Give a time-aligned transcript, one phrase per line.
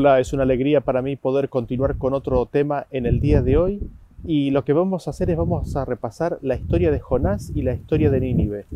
[0.00, 3.56] Hola, es una alegría para mí poder continuar con otro tema en el día de
[3.56, 3.80] hoy
[4.24, 7.62] y lo que vamos a hacer es vamos a repasar la historia de Jonás y
[7.62, 8.66] la historia de Nínive.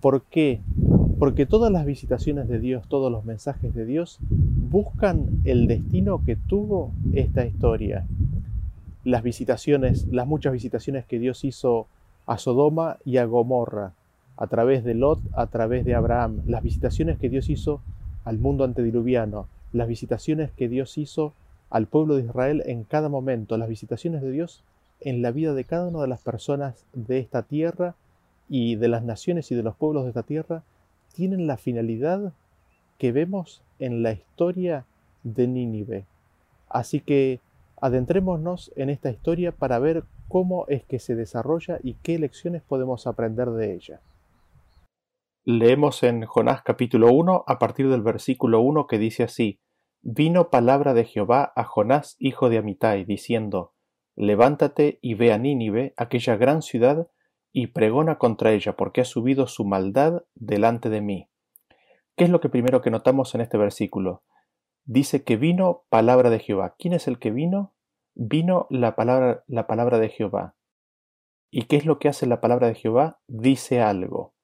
[0.00, 0.58] ¿Por qué?
[1.20, 6.34] Porque todas las visitaciones de Dios, todos los mensajes de Dios buscan el destino que
[6.34, 8.04] tuvo esta historia.
[9.04, 11.86] Las visitaciones, las muchas visitaciones que Dios hizo
[12.26, 13.92] a Sodoma y a Gomorra,
[14.36, 17.82] a través de Lot, a través de Abraham, las visitaciones que Dios hizo
[18.24, 21.32] al mundo antediluviano, las visitaciones que Dios hizo
[21.70, 24.62] al pueblo de Israel en cada momento, las visitaciones de Dios
[25.00, 27.94] en la vida de cada una de las personas de esta tierra
[28.48, 30.62] y de las naciones y de los pueblos de esta tierra,
[31.12, 32.32] tienen la finalidad
[32.98, 34.84] que vemos en la historia
[35.22, 36.06] de Nínive.
[36.68, 37.40] Así que
[37.80, 43.06] adentrémonos en esta historia para ver cómo es que se desarrolla y qué lecciones podemos
[43.06, 44.00] aprender de ella.
[45.48, 49.60] Leemos en Jonás capítulo 1 a partir del versículo 1 que dice así,
[50.02, 53.72] Vino palabra de Jehová a Jonás hijo de Amitai, diciendo,
[54.16, 57.06] Levántate y ve a Nínive, aquella gran ciudad,
[57.52, 61.30] y pregona contra ella, porque ha subido su maldad delante de mí.
[62.16, 64.24] ¿Qué es lo que primero que notamos en este versículo?
[64.84, 66.74] Dice que vino palabra de Jehová.
[66.76, 67.72] ¿Quién es el que vino?
[68.16, 70.56] Vino la palabra, la palabra de Jehová.
[71.52, 73.20] ¿Y qué es lo que hace la palabra de Jehová?
[73.28, 74.35] Dice algo.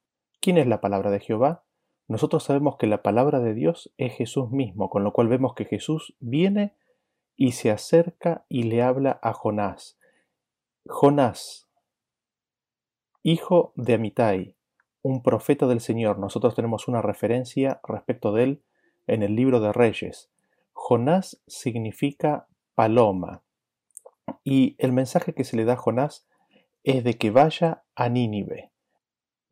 [0.43, 1.62] ¿Quién es la palabra de Jehová?
[2.09, 5.67] Nosotros sabemos que la palabra de Dios es Jesús mismo, con lo cual vemos que
[5.67, 6.75] Jesús viene
[7.37, 10.01] y se acerca y le habla a Jonás.
[10.85, 11.70] Jonás,
[13.23, 14.57] hijo de Amitai,
[15.01, 16.19] un profeta del Señor.
[16.19, 18.63] Nosotros tenemos una referencia respecto de él
[19.07, 20.33] en el libro de Reyes.
[20.73, 23.45] Jonás significa paloma.
[24.42, 26.27] Y el mensaje que se le da a Jonás
[26.83, 28.72] es de que vaya a Nínive.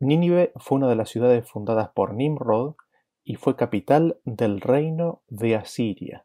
[0.00, 2.75] Nínive fue una de las ciudades fundadas por Nimrod
[3.22, 6.25] y fue capital del reino de Asiria.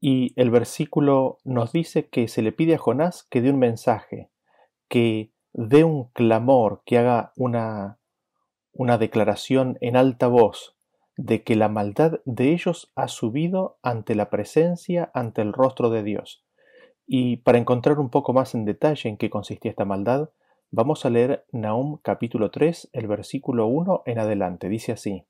[0.00, 4.30] Y el versículo nos dice que se le pide a Jonás que dé un mensaje,
[4.88, 7.98] que dé un clamor, que haga una,
[8.72, 10.76] una declaración en alta voz
[11.16, 16.02] de que la maldad de ellos ha subido ante la presencia, ante el rostro de
[16.02, 16.44] Dios.
[17.06, 20.28] Y para encontrar un poco más en detalle en qué consistía esta maldad,
[20.76, 24.68] Vamos a leer Nahum capítulo 3, el versículo 1 en adelante.
[24.68, 25.24] Dice así.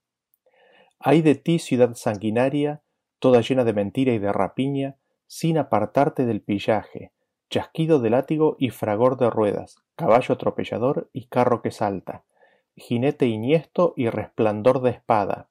[0.98, 2.80] Hay de ti ciudad sanguinaria,
[3.18, 4.96] toda llena de mentira y de rapiña,
[5.26, 7.12] sin apartarte del pillaje,
[7.50, 12.24] chasquido de látigo y fragor de ruedas, caballo atropellador y carro que salta,
[12.74, 15.50] jinete iniesto y resplandor de espada,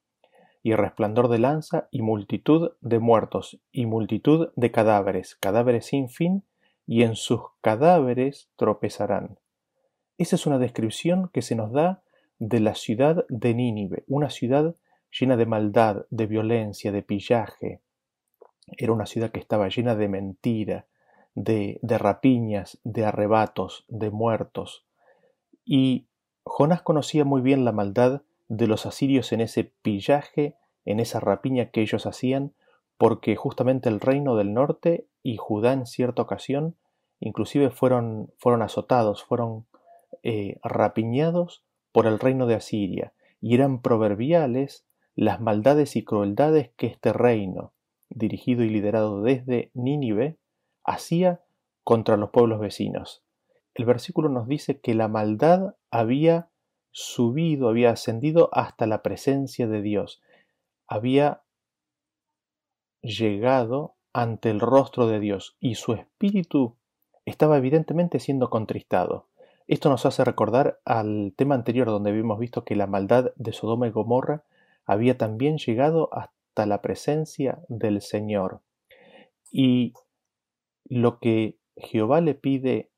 [0.64, 6.42] y resplandor de lanza y multitud de muertos, y multitud de cadáveres, cadáveres sin fin,
[6.84, 9.38] y en sus cadáveres tropezarán
[10.18, 12.02] esa es una descripción que se nos da
[12.38, 14.74] de la ciudad de Nínive, una ciudad
[15.10, 17.80] llena de maldad, de violencia, de pillaje.
[18.66, 20.86] Era una ciudad que estaba llena de mentira,
[21.34, 24.84] de, de rapiñas, de arrebatos, de muertos.
[25.64, 26.06] Y
[26.44, 31.70] Jonás conocía muy bien la maldad de los asirios en ese pillaje, en esa rapiña
[31.70, 32.52] que ellos hacían,
[32.98, 36.76] porque justamente el reino del norte y Judá en cierta ocasión
[37.20, 39.66] inclusive fueron, fueron azotados, fueron
[40.24, 46.86] eh, rapiñados por el reino de Asiria, y eran proverbiales las maldades y crueldades que
[46.86, 47.72] este reino,
[48.08, 50.38] dirigido y liderado desde Nínive,
[50.82, 51.42] hacía
[51.84, 53.22] contra los pueblos vecinos.
[53.74, 56.48] El versículo nos dice que la maldad había
[56.90, 60.22] subido, había ascendido hasta la presencia de Dios,
[60.86, 61.42] había
[63.02, 66.76] llegado ante el rostro de Dios y su espíritu
[67.26, 69.28] estaba evidentemente siendo contristado.
[69.66, 73.86] Esto nos hace recordar al tema anterior donde habíamos visto que la maldad de Sodoma
[73.86, 74.44] y Gomorra
[74.84, 78.60] había también llegado hasta la presencia del Señor.
[79.50, 79.94] Y
[80.84, 82.90] lo que Jehová le pide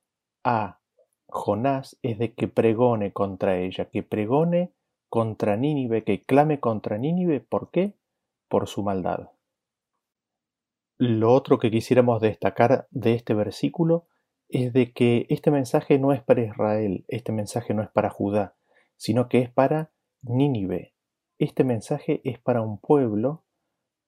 [0.43, 0.81] a
[1.29, 4.73] Jonás es de que pregone contra ella, que pregone
[5.09, 7.41] contra Nínive, que clame contra Nínive.
[7.41, 7.95] ¿Por qué?
[8.49, 9.31] Por su maldad.
[10.99, 14.07] Lo otro que quisiéramos destacar de este versículo
[14.49, 18.55] es de que este mensaje no es para Israel, este mensaje no es para Judá,
[18.97, 19.91] sino que es para
[20.23, 20.93] Nínive.
[21.39, 23.43] Este mensaje es para un pueblo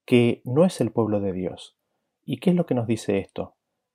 [0.04, 1.76] que no es el pueblo de Dios.
[2.24, 3.54] ¿Y qué es lo que nos dice esto?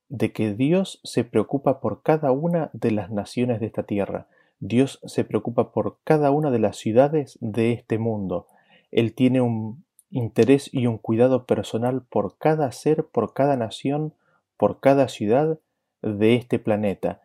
[0.10, 4.28] De que Dios se preocupa por cada una de las naciones de esta tierra.
[4.60, 8.48] Dios se preocupa por cada una de las ciudades de este mundo.
[8.92, 14.14] Él tiene un interés y un cuidado personal por cada ser, por cada nación,
[14.58, 15.60] por cada ciudad
[16.04, 17.22] de este planeta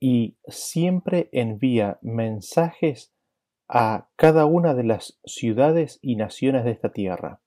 [0.00, 3.12] y siempre envía mensajes
[3.68, 7.40] a cada una de las ciudades y naciones de esta tierra.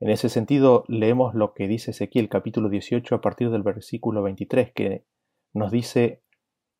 [0.00, 4.72] En ese sentido, leemos lo que dice Ezequiel capítulo 18 a partir del versículo 23,
[4.72, 5.04] que
[5.52, 6.22] nos dice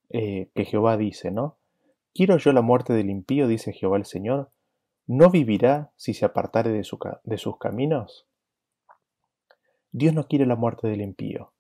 [0.08, 1.58] eh, que Jehová dice, ¿no?
[2.14, 3.47] ¿Quiero yo la muerte del impío?
[3.47, 4.50] dice Jehová el Señor.
[5.06, 6.82] ¿No vivirá si se apartare de,
[7.25, 8.26] de sus caminos?
[9.93, 11.52] Dios no quiere la muerte del impío.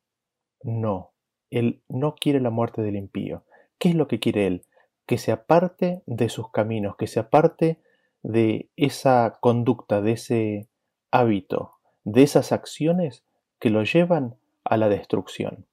[0.62, 1.12] No,
[1.50, 3.44] Él no quiere la muerte del impío.
[3.78, 4.64] ¿Qué es lo que quiere Él?
[5.06, 7.80] Que se aparte de sus caminos, que se aparte
[8.22, 10.68] de esa conducta, de ese
[11.10, 11.74] hábito,
[12.04, 13.24] de esas acciones
[13.58, 15.66] que lo llevan a la destrucción.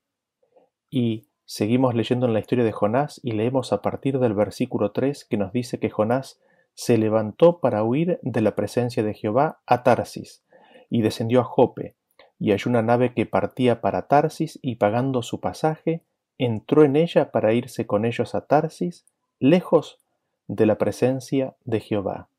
[0.90, 5.26] Y seguimos leyendo en la historia de Jonás y leemos a partir del versículo 3
[5.26, 6.40] que nos dice que Jonás
[6.74, 10.44] se levantó para huir de la presencia de Jehová a Tarsis
[10.90, 11.97] y descendió a Jope
[12.40, 16.04] y halló una nave que partía para Tarsis y pagando su pasaje
[16.38, 19.06] entró en ella para irse con ellos a Tarsis
[19.40, 20.00] lejos
[20.48, 22.30] de la presencia de Jehová.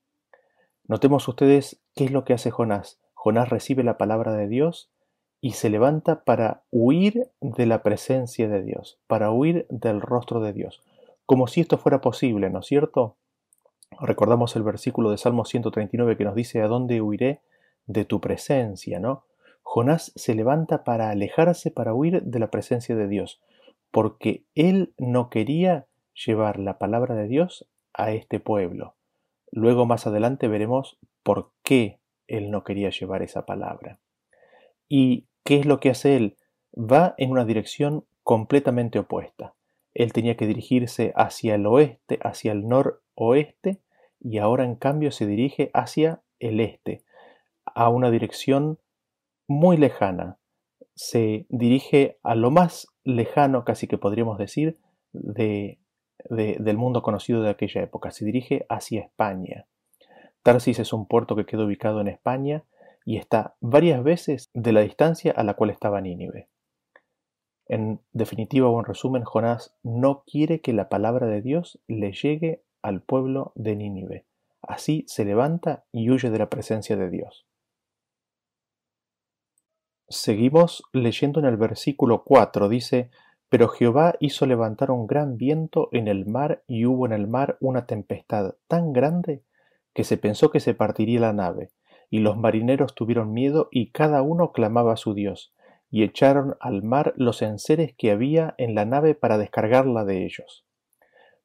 [0.86, 3.00] Notemos ustedes qué es lo que hace Jonás.
[3.14, 4.90] Jonás recibe la palabra de Dios
[5.40, 10.52] y se levanta para huir de la presencia de Dios, para huir del rostro de
[10.52, 10.82] Dios,
[11.26, 13.16] como si esto fuera posible, ¿no es cierto?
[14.00, 17.40] Recordamos el versículo de Salmo 139 que nos dice, ¿a dónde huiré
[17.86, 18.98] de tu presencia?
[18.98, 19.24] ¿no?
[19.70, 23.38] Jonás se levanta para alejarse, para huir de la presencia de Dios,
[23.90, 25.84] porque él no quería
[26.14, 28.94] llevar la palabra de Dios a este pueblo.
[29.52, 31.98] Luego más adelante veremos por qué
[32.28, 33.98] él no quería llevar esa palabra.
[34.88, 36.38] ¿Y qué es lo que hace él?
[36.74, 39.52] Va en una dirección completamente opuesta.
[39.92, 43.82] Él tenía que dirigirse hacia el oeste, hacia el noroeste,
[44.18, 47.02] y ahora en cambio se dirige hacia el este,
[47.66, 48.78] a una dirección
[49.48, 50.38] muy lejana.
[50.94, 54.78] Se dirige a lo más lejano, casi que podríamos decir,
[55.12, 55.78] de
[56.28, 58.10] del mundo conocido de aquella época.
[58.10, 59.66] Se dirige hacia España.
[60.42, 62.64] Tarsis es un puerto que quedó ubicado en España
[63.04, 66.48] y está varias veces de la distancia a la cual estaba Nínive.
[67.66, 72.62] En definitiva o en resumen, Jonás no quiere que la palabra de Dios le llegue
[72.82, 74.26] al pueblo de Nínive.
[74.62, 77.46] Así se levanta y huye de la presencia de Dios.
[80.10, 83.10] Seguimos leyendo en el versículo 4, dice,
[83.50, 87.58] pero Jehová hizo levantar un gran viento en el mar y hubo en el mar
[87.60, 89.42] una tempestad tan grande
[89.92, 91.72] que se pensó que se partiría la nave,
[92.08, 95.52] y los marineros tuvieron miedo y cada uno clamaba a su Dios,
[95.90, 100.64] y echaron al mar los enseres que había en la nave para descargarla de ellos.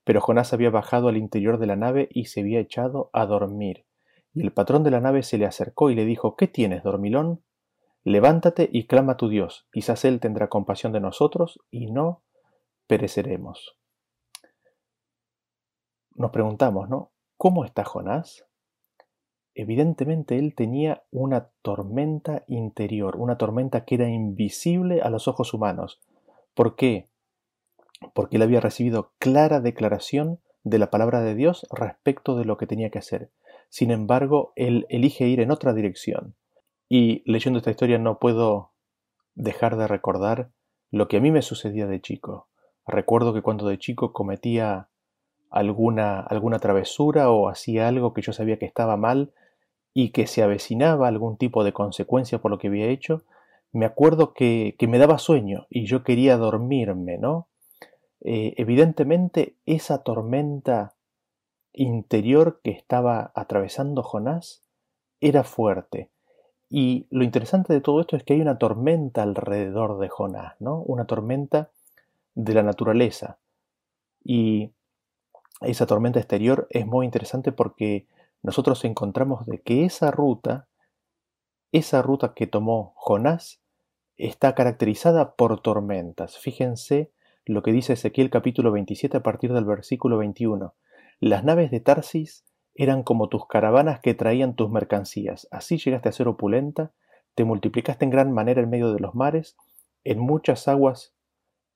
[0.06, 3.84] Pero Jonás había bajado al interior de la nave y se había echado a dormir.
[4.34, 7.42] Y el patrón de la nave se le acercó y le dijo ¿Qué tienes, dormilón?
[8.04, 12.22] Levántate y clama a tu Dios, quizás Él tendrá compasión de nosotros y no
[12.88, 13.78] pereceremos.
[16.16, 17.12] Nos preguntamos, ¿no?
[17.38, 18.46] ¿Cómo está Jonás?
[19.56, 26.02] Evidentemente él tenía una tormenta interior, una tormenta que era invisible a los ojos humanos.
[26.54, 27.10] ¿Por qué?
[28.14, 32.68] Porque él había recibido clara declaración de la palabra de Dios respecto de lo que
[32.68, 33.32] tenía que hacer.
[33.70, 36.36] Sin embargo, él elige ir en otra dirección.
[36.96, 38.70] Y leyendo esta historia no puedo
[39.34, 40.52] dejar de recordar
[40.92, 42.50] lo que a mí me sucedía de chico.
[42.86, 44.90] Recuerdo que cuando de chico cometía
[45.50, 49.34] alguna, alguna travesura o hacía algo que yo sabía que estaba mal
[49.92, 53.24] y que se avecinaba algún tipo de consecuencia por lo que había hecho,
[53.72, 57.48] me acuerdo que, que me daba sueño y yo quería dormirme, ¿no?
[58.22, 60.94] Eh, evidentemente esa tormenta
[61.74, 64.62] interior que estaba atravesando Jonás
[65.22, 66.13] era fuerte
[66.76, 70.82] y lo interesante de todo esto es que hay una tormenta alrededor de Jonás, ¿no?
[70.82, 71.70] Una tormenta
[72.34, 73.38] de la naturaleza.
[74.24, 74.72] Y
[75.62, 78.08] esa tormenta exterior es muy interesante porque
[78.42, 80.68] nosotros encontramos de que esa ruta,
[81.72, 83.62] esa ruta que tomó Jonás,
[84.18, 86.40] está caracterizada por tormentas.
[86.40, 87.12] Fíjense
[87.46, 90.74] lo que dice Ezequiel capítulo 27 a partir del versículo 21.
[91.20, 92.44] Las naves de Tarsis
[92.76, 95.48] eran como tus caravanas que traían tus mercancías.
[95.52, 96.92] Así llegaste a ser opulenta,
[97.36, 99.56] te multiplicaste en gran manera en medio de los mares,
[100.04, 101.14] en muchas aguas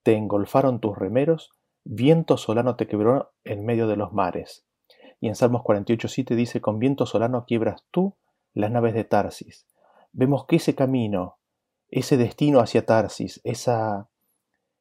[0.03, 1.51] te engolfaron tus remeros,
[1.83, 4.65] viento solano te quebró en medio de los mares.
[5.19, 8.15] Y en Salmos 48.7 dice, con viento solano quiebras tú
[8.53, 9.67] las naves de Tarsis.
[10.11, 11.37] Vemos que ese camino,
[11.89, 14.09] ese destino hacia Tarsis, esa,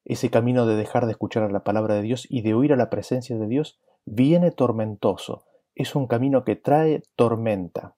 [0.04, 2.76] ese camino de dejar de escuchar a la palabra de Dios y de oír a
[2.76, 5.44] la presencia de Dios, viene tormentoso,
[5.76, 7.94] es un camino que trae tormenta.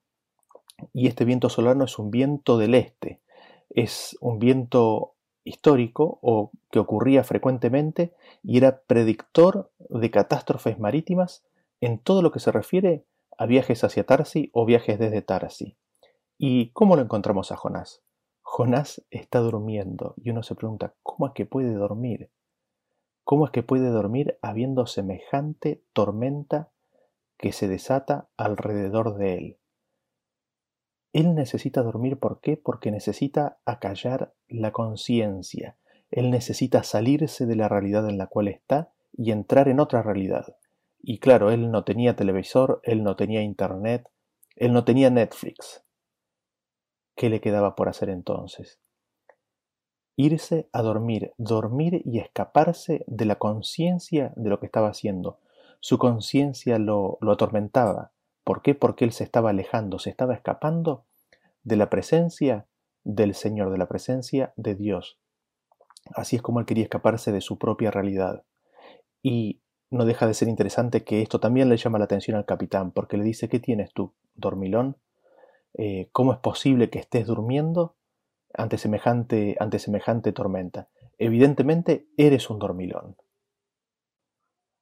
[0.93, 3.21] Y este viento solano es un viento del este,
[3.69, 11.43] es un viento histórico o que ocurría frecuentemente y era predictor de catástrofes marítimas
[11.81, 13.05] en todo lo que se refiere
[13.37, 15.77] a viajes hacia Tarsi o viajes desde Tarsi.
[16.37, 18.01] ¿Y cómo lo encontramos a Jonás?
[18.41, 22.29] Jonás está durmiendo y uno se pregunta, ¿cómo es que puede dormir?
[23.23, 26.69] ¿Cómo es que puede dormir habiendo semejante tormenta
[27.39, 29.57] que se desata alrededor de él?
[31.13, 32.57] Él necesita dormir, ¿por qué?
[32.57, 35.77] Porque necesita acallar la conciencia.
[36.11, 40.57] Él necesita salirse de la realidad en la cual está y entrar en otra realidad.
[41.01, 44.09] Y claro, él no tenía televisor, él no tenía internet,
[44.55, 45.83] él no tenía Netflix.
[47.15, 48.79] ¿Qué le quedaba por hacer entonces?
[50.15, 55.39] Irse a dormir, dormir y escaparse de la conciencia de lo que estaba haciendo.
[55.79, 58.11] Su conciencia lo, lo atormentaba,
[58.49, 58.73] ¿Por qué?
[58.73, 61.05] Porque él se estaba alejando, se estaba escapando
[61.61, 62.65] de la presencia
[63.03, 65.19] del Señor, de la presencia de Dios.
[66.15, 68.43] Así es como él quería escaparse de su propia realidad.
[69.21, 72.89] Y no deja de ser interesante que esto también le llama la atención al capitán,
[72.89, 74.97] porque le dice, ¿qué tienes tú, dormilón?
[75.75, 77.97] Eh, ¿Cómo es posible que estés durmiendo
[78.55, 80.89] ante semejante, ante semejante tormenta?
[81.19, 83.15] Evidentemente eres un dormilón.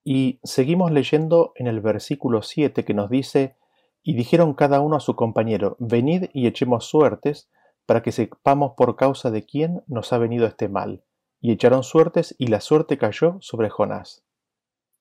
[0.10, 3.58] Y seguimos leyendo en el versículo 7 que nos dice,
[4.02, 7.50] y dijeron cada uno a su compañero, venid y echemos suertes,
[7.86, 11.04] para que sepamos por causa de quién nos ha venido este mal.
[11.42, 14.24] Y echaron suertes, y la suerte cayó sobre Jonás.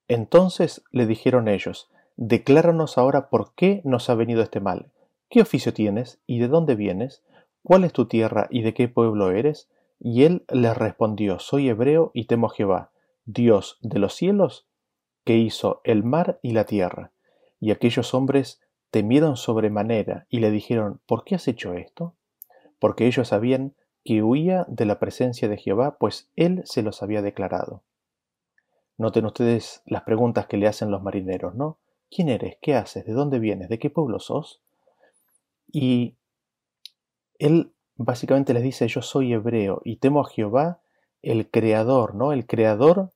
[0.09, 4.91] Entonces le dijeron ellos, Decláranos ahora por qué nos ha venido este mal.
[5.31, 7.23] ¿Qué oficio tienes y de dónde vienes?
[7.63, 9.71] ¿Cuál es tu tierra y de qué pueblo eres?
[10.01, 12.91] Y él les respondió, Soy hebreo y temo a Jehová,
[13.25, 14.67] Dios de los cielos
[15.27, 17.11] que hizo el mar y la tierra.
[17.59, 18.61] Y aquellos hombres
[18.93, 22.15] temieron sobremanera y le dijeron, ¿por qué has hecho esto?
[22.79, 27.23] Porque ellos sabían que huía de la presencia de Jehová, pues él se los había
[27.23, 27.83] declarado.
[28.99, 31.81] Noten ustedes las preguntas que le hacen los marineros, ¿no?
[32.09, 32.57] ¿Quién eres?
[32.63, 33.05] ¿Qué haces?
[33.05, 33.69] ¿De dónde vienes?
[33.69, 34.63] ¿De qué pueblo sos?
[35.73, 36.15] Y
[37.41, 40.83] él básicamente les dice, yo soy hebreo y temo a Jehová,
[41.21, 42.33] el creador, ¿no?
[42.33, 43.11] El creador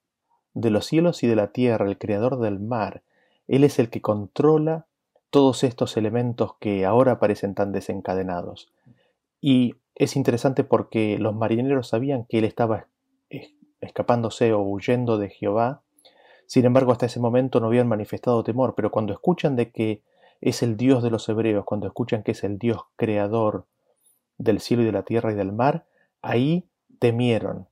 [0.54, 3.02] de los cielos y de la tierra, el creador del mar.
[3.48, 4.86] Él es el que controla
[5.30, 8.72] todos estos elementos que ahora parecen tan desencadenados.
[9.40, 12.86] Y es interesante porque los marineros sabían que él estaba
[13.80, 15.82] escapándose o huyendo de Jehová.
[16.46, 20.02] Sin embargo, hasta ese momento no habían manifestado temor, pero cuando escuchan de que
[20.40, 23.66] es el Dios de los hebreos, cuando escuchan que es el Dios creador
[24.38, 25.86] del cielo y de la tierra y del mar,
[26.22, 27.68] ahí temieron.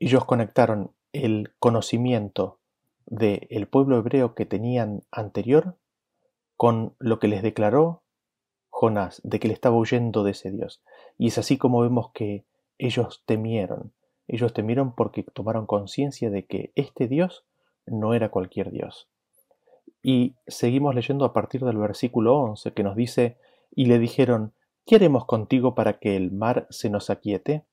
[0.00, 0.92] Ellos conectaron
[1.24, 2.60] el conocimiento
[3.06, 5.76] del pueblo hebreo que tenían anterior
[6.56, 8.02] con lo que les declaró
[8.68, 10.82] Jonás, de que le estaba huyendo de ese Dios.
[11.16, 12.44] Y es así como vemos que
[12.76, 13.92] ellos temieron.
[14.26, 17.46] Ellos temieron porque tomaron conciencia de que este Dios
[17.86, 19.08] no era cualquier Dios.
[20.02, 23.38] Y seguimos leyendo a partir del versículo 11 que nos dice,
[23.70, 24.54] y le dijeron,
[24.86, 27.64] ¿qué haremos contigo para que el mar se nos aquiete?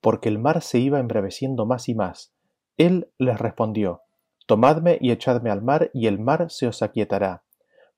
[0.00, 2.32] Porque el mar se iba embraveciendo más y más,
[2.78, 4.02] él les respondió,
[4.46, 7.42] Tomadme y echadme al mar, y el mar se os aquietará,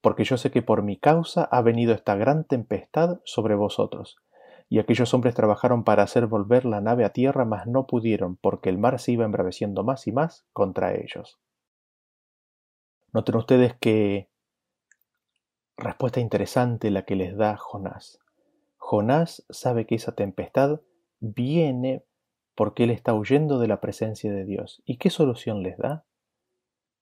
[0.01, 4.17] porque yo sé que por mi causa ha venido esta gran tempestad sobre vosotros.
[4.69, 8.69] Y aquellos hombres trabajaron para hacer volver la nave a tierra, mas no pudieron, porque
[8.69, 11.39] el mar se iba embraveciendo más y más contra ellos.
[13.13, 14.29] Noten ustedes que
[15.77, 18.19] respuesta interesante la que les da Jonás.
[18.77, 20.81] Jonás sabe que esa tempestad
[21.21, 22.05] viene
[22.61, 24.83] porque él está huyendo de la presencia de Dios.
[24.85, 26.05] ¿Y qué solución les da?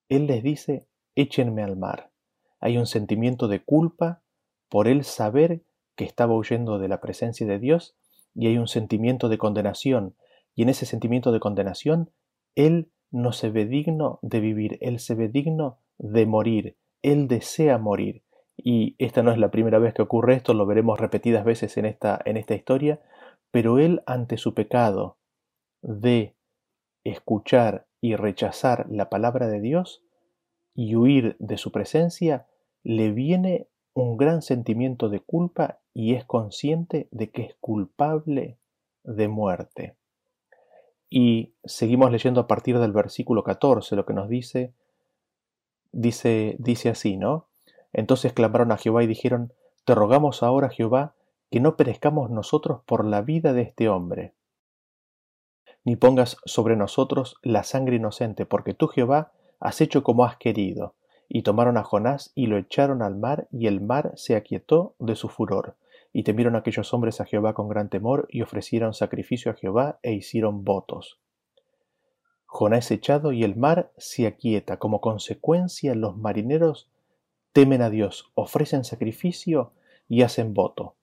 [0.08, 0.86] Él les dice,
[1.16, 2.12] échenme al mar.
[2.60, 4.22] Hay un sentimiento de culpa
[4.68, 5.64] por él saber
[5.96, 7.96] que estaba huyendo de la presencia de Dios
[8.36, 10.14] y hay un sentimiento de condenación.
[10.54, 12.12] Y en ese sentimiento de condenación,
[12.54, 17.78] él no se ve digno de vivir, él se ve digno de morir, él desea
[17.78, 18.22] morir.
[18.56, 21.86] Y esta no es la primera vez que ocurre esto, lo veremos repetidas veces en
[21.86, 23.00] esta, en esta historia,
[23.50, 25.17] pero él ante su pecado,
[25.82, 26.34] de
[27.04, 30.02] escuchar y rechazar la palabra de Dios
[30.74, 32.46] y huir de su presencia,
[32.84, 38.58] le viene un gran sentimiento de culpa y es consciente de que es culpable
[39.02, 39.96] de muerte.
[41.10, 44.72] Y seguimos leyendo a partir del versículo 14 lo que nos dice,
[45.90, 47.48] dice, dice así, ¿no?
[47.92, 49.52] Entonces clamaron a Jehová y dijeron,
[49.84, 51.14] Te rogamos ahora, Jehová,
[51.50, 54.34] que no perezcamos nosotros por la vida de este hombre,
[55.88, 60.94] ni pongas sobre nosotros la sangre inocente, porque tú, Jehová, has hecho como has querido.
[61.30, 65.16] Y tomaron a Jonás y lo echaron al mar, y el mar se aquietó de
[65.16, 65.76] su furor.
[66.12, 70.12] Y temieron aquellos hombres a Jehová con gran temor, y ofrecieron sacrificio a Jehová, e
[70.12, 71.20] hicieron votos.
[72.44, 74.78] Jonás echado y el mar se aquieta.
[74.78, 76.90] Como consecuencia, los marineros
[77.54, 79.72] temen a Dios, ofrecen sacrificio
[80.06, 80.96] y hacen voto.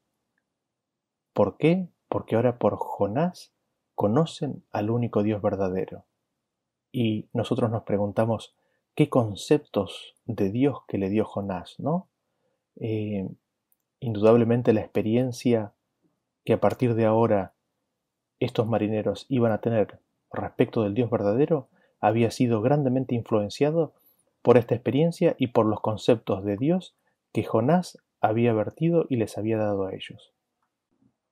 [1.34, 1.90] ¿Por qué?
[2.08, 3.55] Porque ahora por Jonás
[3.96, 6.06] conocen al único Dios verdadero.
[6.92, 8.56] Y nosotros nos preguntamos,
[8.94, 12.10] ¿qué conceptos de Dios que le dio Jonás, no?
[12.80, 13.28] Eh,
[14.00, 15.74] indudablemente la experiencia
[16.44, 17.56] que a partir de ahora
[18.40, 20.00] estos marineros iban a tener
[20.32, 23.94] respecto del Dios verdadero había sido grandemente influenciado
[24.42, 26.96] por esta experiencia y por los conceptos de Dios
[27.34, 30.35] que Jonás había vertido y les había dado a ellos.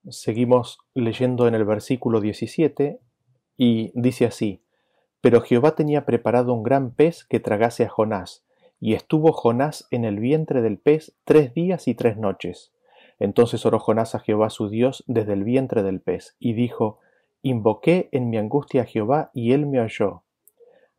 [0.10, 3.00] Seguimos leyendo en el versículo 17
[3.56, 4.62] y dice así,
[5.22, 8.44] Pero Jehová tenía preparado un gran pez que tragase a Jonás,
[8.82, 12.74] y estuvo Jonás en el vientre del pez tres días y tres noches.
[13.18, 17.00] Entonces oró Jonás a Jehová su Dios desde el vientre del pez, y dijo,
[17.42, 20.24] Invoqué en mi angustia a Jehová, y él me oyó.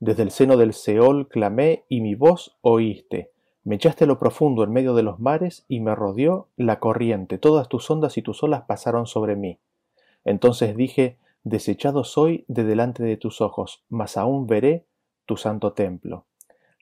[0.01, 3.34] Desde el seno del Seol clamé, y mi voz oíste.
[3.65, 7.39] Me echaste lo profundo en medio de los mares, y me rodeó la corriente.
[7.39, 9.59] Todas tus ondas y tus olas pasaron sobre mí.
[10.25, 14.87] Entonces dije, Desechado soy de delante de tus ojos, mas aún veré
[15.27, 16.25] tu santo templo.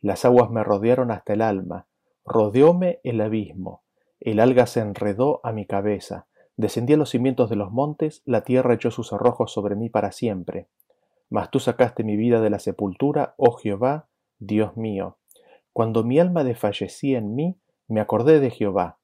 [0.01, 1.89] Las aguas me rodearon hasta el alma,
[2.25, 3.83] rodeóme el abismo,
[4.21, 8.45] el alga se enredó a mi cabeza, descendí a los cimientos de los montes, la
[8.45, 10.69] tierra echó sus arrojos sobre mí para siempre.
[11.29, 14.07] Mas tú sacaste mi vida de la sepultura, oh Jehová,
[14.39, 15.19] Dios mío.
[15.73, 17.57] Cuando mi alma desfallecía en mí,
[17.89, 18.99] me acordé de Jehová,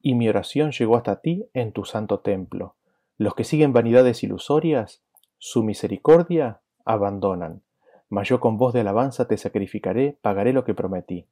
[0.00, 2.76] y mi oración llegó hasta ti en tu santo templo.
[3.18, 5.02] Los que siguen vanidades ilusorias,
[5.38, 7.62] su misericordia abandonan
[8.10, 11.26] mas yo con voz de alabanza te sacrificaré, pagaré lo que prometí.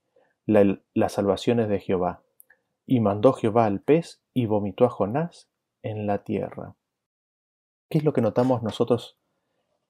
[0.46, 2.22] La, las salvaciones de Jehová.
[2.86, 5.50] Y mandó Jehová al pez y vomitó a Jonás
[5.82, 6.76] en la tierra.
[7.90, 9.18] ¿Qué es lo que notamos nosotros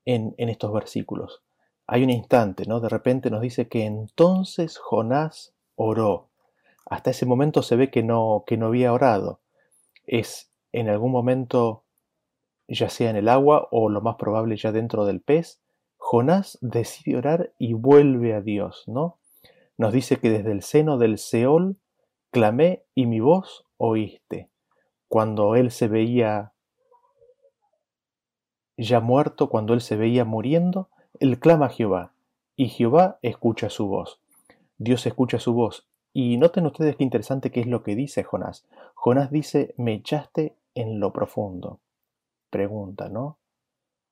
[0.06, 1.42] en, en estos versículos?
[1.90, 2.81] Hay un instante, ¿no?
[2.81, 6.29] De repente nos dice que entonces Jonás oró.
[6.85, 9.40] Hasta ese momento se ve que no, que no había orado.
[10.05, 11.85] Es en algún momento,
[12.68, 15.62] ya sea en el agua o lo más probable ya dentro del pez,
[15.96, 19.18] Jonás decide orar y vuelve a Dios, ¿no?
[19.79, 21.79] Nos dice que desde el seno del Seol
[22.31, 24.51] clamé y mi voz oíste.
[25.09, 26.53] Cuando él se veía
[28.77, 30.90] ya muerto, cuando él se veía muriendo,
[31.21, 32.12] él clama a Jehová
[32.57, 34.21] y Jehová escucha su voz.
[34.79, 35.87] Dios escucha su voz.
[36.12, 38.66] Y noten ustedes qué interesante que es lo que dice Jonás.
[38.94, 41.81] Jonás dice, me echaste en lo profundo.
[42.51, 43.38] Pregunta, ¿no?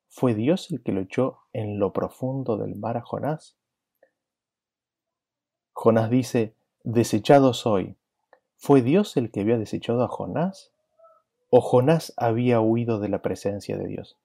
[0.08, 3.56] ¿Fue Dios el que lo echó en lo profundo del mar a Jonás?
[5.72, 6.54] Jonás dice,
[6.84, 7.96] desechado soy.
[8.56, 10.72] ¿Fue Dios el que había desechado a Jonás?
[11.50, 14.16] ¿O Jonás había huido de la presencia de Dios?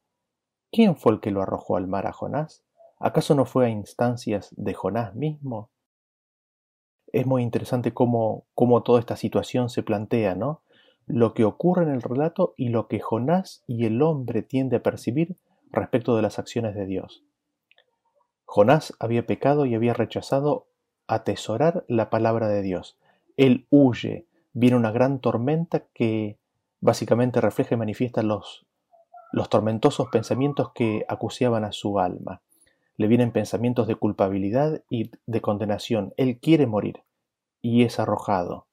[0.71, 2.63] ¿Quién fue el que lo arrojó al mar a Jonás?
[2.97, 5.69] ¿Acaso no fue a instancias de Jonás mismo?
[7.11, 10.61] Es muy interesante cómo, cómo toda esta situación se plantea, ¿no?
[11.07, 14.83] Lo que ocurre en el relato y lo que Jonás y el hombre tiende a
[14.83, 15.35] percibir
[15.71, 17.25] respecto de las acciones de Dios.
[18.45, 20.67] Jonás había pecado y había rechazado
[21.05, 22.97] atesorar la palabra de Dios.
[23.35, 26.37] Él huye, viene una gran tormenta que
[26.79, 28.65] básicamente refleja y manifiesta los,
[29.31, 32.41] los tormentosos pensamientos que acuciaban a su alma.
[32.97, 36.13] Le vienen pensamientos de culpabilidad y de condenación.
[36.17, 37.01] Él quiere morir
[37.61, 38.67] y es arrojado.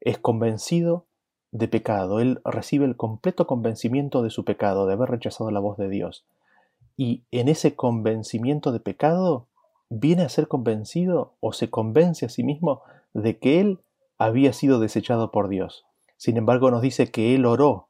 [0.00, 1.06] Es convencido
[1.52, 2.20] de pecado.
[2.20, 6.26] Él recibe el completo convencimiento de su pecado, de haber rechazado la voz de Dios.
[6.96, 9.46] Y en ese convencimiento de pecado
[9.88, 13.80] viene a ser convencido o se convence a sí mismo de que él
[14.18, 15.86] había sido desechado por Dios.
[16.16, 17.88] Sin embargo, nos dice que él oró.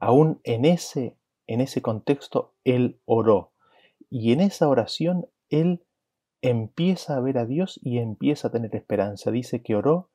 [0.00, 3.52] Aún en ese en ese contexto él oró.
[4.10, 5.84] Y en esa oración él
[6.42, 9.30] empieza a ver a Dios y empieza a tener esperanza.
[9.30, 10.10] Dice que oró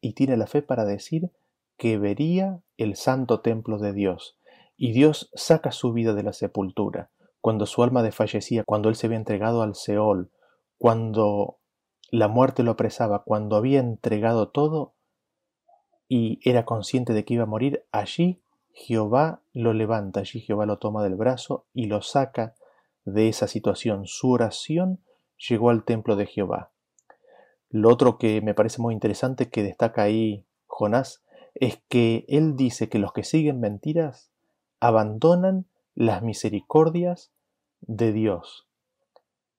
[0.00, 1.30] y tiene la fe para decir
[1.76, 4.36] que vería el santo templo de Dios,
[4.76, 9.06] y Dios saca su vida de la sepultura, cuando su alma desfallecía, cuando él se
[9.06, 10.30] había entregado al Seol,
[10.78, 11.58] cuando
[12.10, 14.94] la muerte lo apresaba, cuando había entregado todo
[16.08, 20.78] y era consciente de que iba a morir, allí Jehová lo levanta, allí Jehová lo
[20.78, 22.54] toma del brazo y lo saca
[23.04, 24.06] de esa situación.
[24.06, 25.00] Su oración
[25.36, 26.70] llegó al templo de Jehová.
[27.70, 31.22] Lo otro que me parece muy interesante que destaca ahí Jonás
[31.54, 34.30] es que Él dice que los que siguen mentiras
[34.80, 37.30] abandonan las misericordias
[37.80, 38.66] de Dios.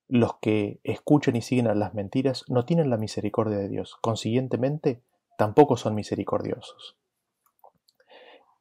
[0.07, 5.01] Los que escuchan y siguen a las mentiras no tienen la misericordia de Dios, consiguientemente
[5.37, 6.97] tampoco son misericordiosos.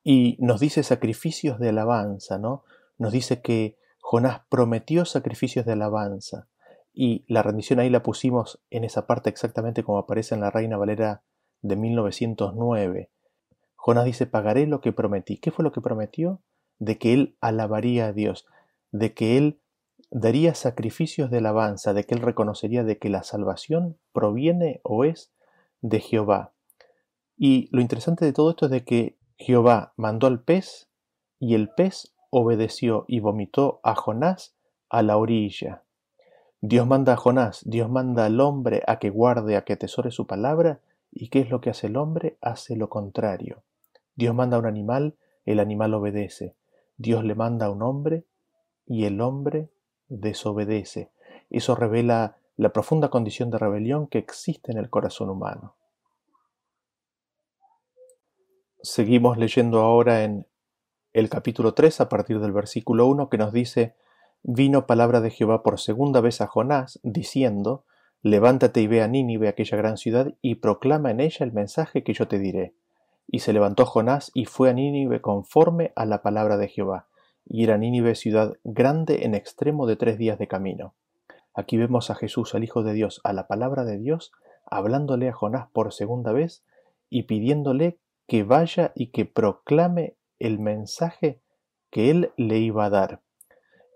[0.03, 2.65] Y nos dice sacrificios de alabanza, ¿no?
[2.99, 6.49] Nos dice que Jonás prometió sacrificios de alabanza
[6.93, 10.77] y la rendición ahí la pusimos en esa parte exactamente como aparece en la Reina
[10.77, 11.23] Valera
[11.63, 13.11] de 1909
[13.85, 15.39] Jonás dice, pagaré lo que prometí.
[15.39, 16.41] ¿Qué fue lo que prometió?
[16.79, 18.47] De que él alabaría a Dios,
[18.93, 19.61] de que él
[20.13, 25.33] daría sacrificios de alabanza, de que él reconocería de que la salvación proviene o es
[25.81, 26.53] de Jehová.
[27.37, 30.89] Y lo interesante de todo esto es de que Jehová mandó al pez
[31.41, 34.55] y el pez obedeció y vomitó a Jonás
[34.89, 35.83] a la orilla.
[36.61, 40.29] Dios manda a Jonás, Dios manda al hombre a que guarde, a que atesore su
[40.29, 40.79] palabra,
[41.11, 42.37] y ¿qué es lo que hace el hombre?
[42.41, 43.63] Hace lo contrario.
[44.15, 46.55] Dios manda a un animal, el animal obedece.
[46.97, 48.25] Dios le manda a un hombre
[48.87, 49.71] y el hombre
[50.09, 51.11] desobedece.
[51.51, 55.75] Eso revela la profunda condición de rebelión que existe en el corazón humano.
[58.85, 60.45] Seguimos leyendo ahora en
[61.13, 63.95] el capítulo 3 a partir del versículo 1 que nos dice,
[64.43, 67.85] vino palabra de Jehová por segunda vez a Jonás, diciendo,
[68.23, 72.13] Levántate y ve a Nínive, aquella gran ciudad, y proclama en ella el mensaje que
[72.13, 72.75] yo te diré.
[73.29, 77.07] Y se levantó Jonás y fue a Nínive conforme a la palabra de Jehová.
[77.47, 80.95] Y era Nínive ciudad grande en extremo de tres días de camino.
[81.55, 84.33] Aquí vemos a Jesús, al Hijo de Dios, a la palabra de Dios,
[84.67, 86.65] hablándole a Jonás por segunda vez
[87.11, 91.41] y pidiéndole que vaya y que proclame el mensaje
[91.91, 93.23] que él le iba a dar.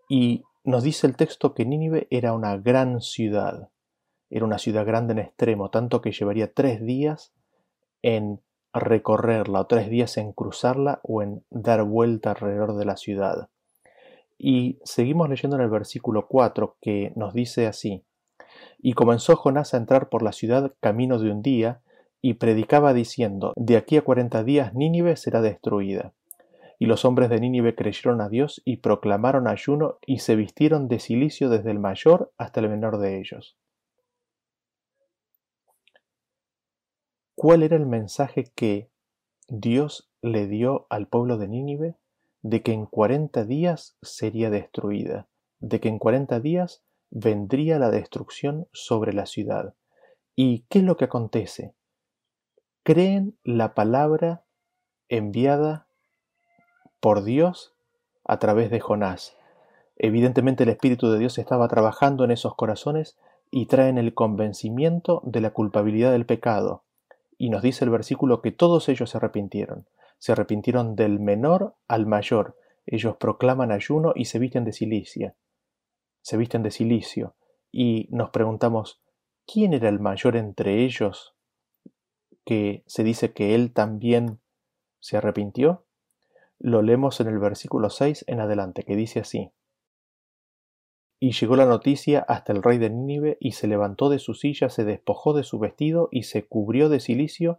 [0.09, 3.71] Y nos dice el texto que Nínive era una gran ciudad,
[4.31, 7.33] era una ciudad grande en extremo, tanto que llevaría tres días
[8.03, 8.41] en
[8.73, 13.49] recorrerla o tres días en cruzarla o en dar vuelta alrededor de la ciudad.
[14.39, 18.05] Y seguimos leyendo en el versículo 4 que nos dice así,
[18.79, 21.81] y comenzó Jonás a entrar por la ciudad camino de un día,
[22.23, 26.13] y predicaba diciendo, de aquí a cuarenta días Nínive será destruida.
[26.79, 30.99] Y los hombres de Nínive creyeron a Dios y proclamaron ayuno y se vistieron de
[30.99, 33.57] silicio desde el mayor hasta el menor de ellos.
[37.35, 38.91] ¿Cuál era el mensaje que
[39.49, 41.95] Dios le dio al pueblo de Nínive?
[42.43, 45.29] De que en cuarenta días sería destruida,
[45.61, 49.75] de que en cuarenta días vendría la destrucción sobre la ciudad.
[50.35, 51.76] ¿Y qué es lo que acontece?
[52.87, 54.45] Creen la palabra
[55.09, 55.89] enviada
[57.01, 57.75] por Dios
[58.25, 59.37] a través de Jonás.
[59.97, 63.19] Evidentemente el Espíritu de Dios estaba trabajando en esos corazones
[63.51, 66.85] y traen el convencimiento de la culpabilidad del pecado.
[67.37, 69.89] Y nos dice el versículo que todos ellos se arrepintieron.
[70.19, 72.57] Se arrepintieron del menor al mayor.
[72.87, 75.35] Ellos proclaman ayuno y se visten de silicia.
[76.23, 77.35] Se visten de silicio.
[77.73, 79.03] Y nos preguntamos,
[79.45, 81.36] ¿quién era el mayor entre ellos
[82.47, 84.39] que se dice que él también
[85.01, 85.85] se arrepintió?
[86.59, 89.51] Lo leemos en el versículo 6 en adelante, que dice así.
[91.19, 94.71] Y llegó la noticia hasta el rey de Nínive, y se levantó de su silla,
[94.71, 97.59] se despojó de su vestido, y se cubrió de cilicio,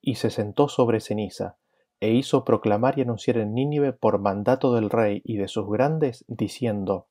[0.00, 1.56] y se sentó sobre ceniza,
[1.98, 6.24] e hizo proclamar y anunciar en Nínive por mandato del rey y de sus grandes,
[6.28, 7.08] diciendo,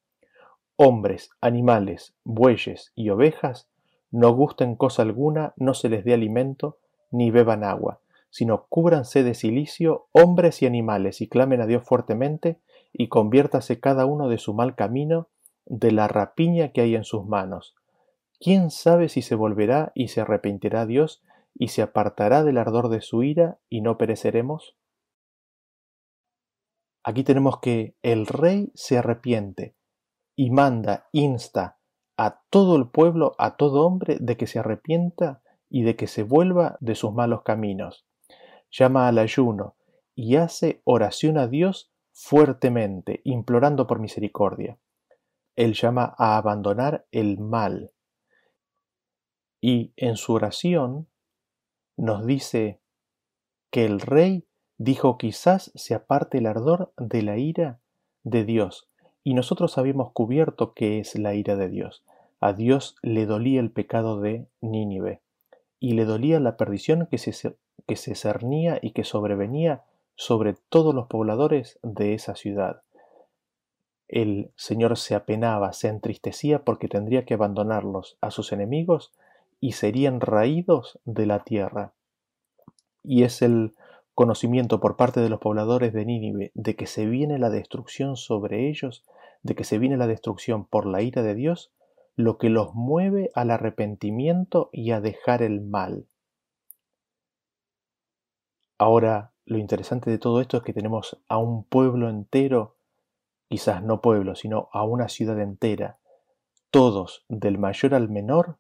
[0.78, 3.68] Hombres, animales, bueyes y ovejas,
[4.10, 6.78] no gusten cosa alguna, no se les dé alimento,
[7.12, 12.60] ni beban agua, sino cúbranse de silicio hombres y animales y clamen a Dios fuertemente
[12.94, 15.28] y conviértase cada uno de su mal camino,
[15.66, 17.76] de la rapiña que hay en sus manos.
[18.40, 21.22] ¿Quién sabe si se volverá y se arrepentirá Dios
[21.54, 24.78] y se apartará del ardor de su ira y no pereceremos?
[27.04, 29.76] Aquí tenemos que el rey se arrepiente
[30.36, 31.78] y manda, insta
[32.18, 36.24] a todo el pueblo, a todo hombre, de que se arrepienta y de que se
[36.24, 38.06] vuelva de sus malos caminos
[38.72, 39.76] llama al ayuno
[40.16, 44.78] y hace oración a Dios fuertemente, implorando por misericordia.
[45.56, 47.92] Él llama a abandonar el mal.
[49.62, 51.08] Y en su oración
[51.98, 52.80] nos dice
[53.72, 57.80] que el rey dijo quizás se aparte el ardor de la ira
[58.24, 58.90] de Dios.
[59.24, 62.04] Y nosotros habíamos cubierto qué es la ira de Dios.
[62.40, 65.22] A Dios le dolía el pecado de Nínive
[65.80, 67.32] y le dolía la perdición que se
[67.90, 69.82] que se cernía y que sobrevenía
[70.16, 72.84] sobre todos los pobladores de esa ciudad.
[74.08, 79.12] El Señor se apenaba, se entristecía porque tendría que abandonarlos a sus enemigos
[79.60, 81.94] y serían raídos de la tierra.
[83.04, 83.74] Y es el
[84.14, 88.70] conocimiento por parte de los pobladores de Nínive de que se viene la destrucción sobre
[88.70, 89.04] ellos,
[89.42, 91.72] de que se viene la destrucción por la ira de Dios,
[92.20, 96.06] lo que los mueve al arrepentimiento y a dejar el mal.
[98.78, 102.76] Ahora, lo interesante de todo esto es que tenemos a un pueblo entero,
[103.48, 105.98] quizás no pueblo, sino a una ciudad entera,
[106.72, 108.58] todos, del mayor al menor,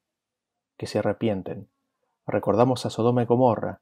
[0.77, 1.67] que se arrepienten.
[2.25, 3.81] Recordamos a Sodoma y Gomorra,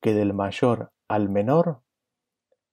[0.00, 1.82] que del mayor al menor,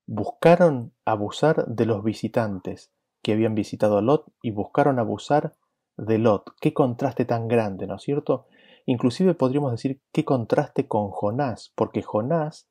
[0.06, 5.54] buscaron abusar de los visitantes que habían visitado a Lot y buscaron abusar
[5.98, 6.56] de Lot.
[6.60, 8.48] Qué contraste tan grande, ¿no es cierto?
[8.86, 12.68] Inclusive podríamos decir qué contraste con Jonás, porque Jonás,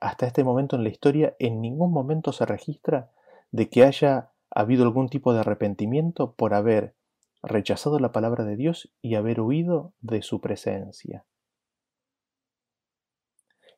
[0.00, 3.10] hasta este momento en la historia, en ningún momento se registra
[3.50, 6.94] de que haya habido algún tipo de arrepentimiento por haber
[7.42, 11.24] rechazado la palabra de Dios y haber huido de su presencia.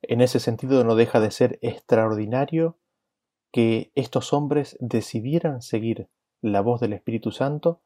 [0.03, 2.79] En ese sentido no deja de ser extraordinario
[3.53, 6.09] que estos hombres decidieran seguir
[6.41, 7.83] la voz del Espíritu Santo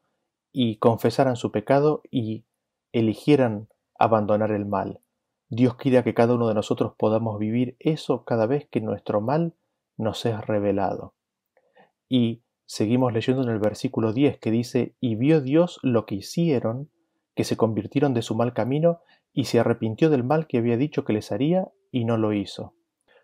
[0.57, 2.45] y confesaran su pecado y
[2.93, 3.67] eligieran
[3.99, 5.01] abandonar el mal.
[5.49, 9.53] Dios quiera que cada uno de nosotros podamos vivir eso cada vez que nuestro mal
[9.97, 11.13] nos es revelado.
[12.07, 16.89] Y seguimos leyendo en el versículo 10 que dice, y vio Dios lo que hicieron,
[17.35, 19.01] que se convirtieron de su mal camino,
[19.33, 22.75] y se arrepintió del mal que había dicho que les haría, y no lo hizo.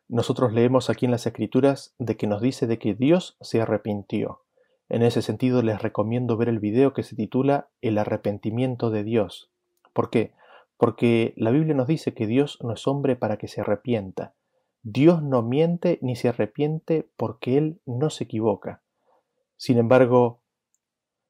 [0.10, 4.42] Nosotros leemos aquí en las Escrituras de que nos dice de que Dios se arrepintió.
[4.92, 9.50] En ese sentido les recomiendo ver el video que se titula El arrepentimiento de Dios.
[9.94, 10.34] ¿Por qué?
[10.76, 14.34] Porque la Biblia nos dice que Dios no es hombre para que se arrepienta.
[14.84, 18.82] Dios no miente ni se arrepiente porque Él no se equivoca.
[19.56, 20.42] Sin embargo,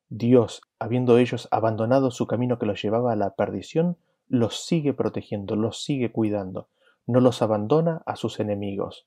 [0.10, 3.96] Dios, habiendo ellos abandonado su camino que los llevaba a la perdición,
[4.28, 6.68] los sigue protegiendo, los sigue cuidando,
[7.06, 9.06] no los abandona a sus enemigos.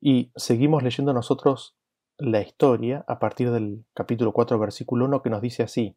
[0.00, 1.76] Y seguimos leyendo nosotros
[2.22, 5.96] la historia a partir del capítulo 4, versículo 1, que nos dice así,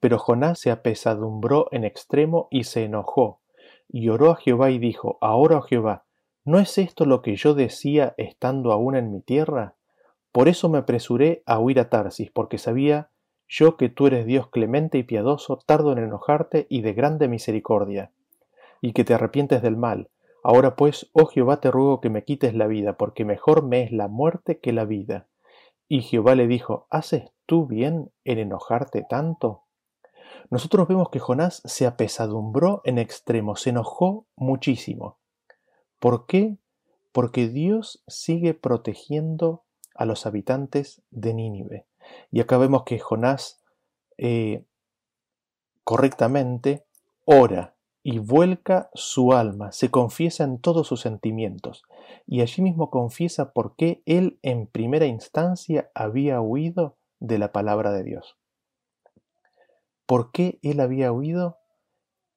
[0.00, 3.40] Pero Jonás se apesadumbró en extremo y se enojó,
[3.88, 6.04] y oró a Jehová y dijo, Ahora, oh Jehová,
[6.44, 9.76] ¿no es esto lo que yo decía estando aún en mi tierra?
[10.32, 13.10] Por eso me apresuré a huir a Tarsis, porque sabía
[13.46, 18.10] yo que tú eres Dios clemente y piadoso, tardo en enojarte y de grande misericordia,
[18.80, 20.08] y que te arrepientes del mal.
[20.42, 23.92] Ahora pues, oh Jehová, te ruego que me quites la vida, porque mejor me es
[23.92, 25.28] la muerte que la vida.
[25.92, 29.64] Y Jehová le dijo, ¿haces tú bien en enojarte tanto?
[30.48, 35.18] Nosotros vemos que Jonás se apesadumbró en extremo, se enojó muchísimo.
[35.98, 36.56] ¿Por qué?
[37.12, 41.86] Porque Dios sigue protegiendo a los habitantes de Nínive.
[42.30, 43.62] Y acá vemos que Jonás
[44.16, 44.64] eh,
[45.84, 46.86] correctamente
[47.26, 51.84] ora y vuelca su alma, se confiesa en todos sus sentimientos,
[52.26, 57.92] y allí mismo confiesa por qué él en primera instancia había huido de la palabra
[57.92, 58.36] de Dios.
[60.06, 61.58] ¿Por qué él había huido?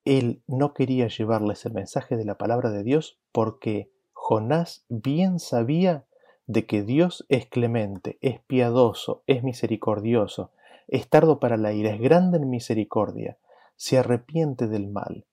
[0.06, 6.06] Él no quería llevarles el mensaje de la palabra de Dios porque Jonás bien sabía
[6.46, 10.52] de que Dios es clemente, es piadoso, es misericordioso,
[10.88, 13.40] es tardo para la ira, es grande en misericordia,
[13.76, 15.26] se arrepiente del mal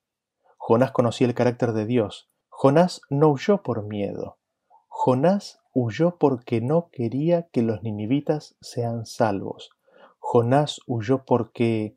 [0.65, 2.31] Jonás conocía el carácter de Dios.
[2.49, 4.39] Jonás no huyó por miedo.
[4.87, 9.71] Jonás huyó porque no quería que los ninivitas sean salvos.
[10.21, 11.97] Jonás huyó porque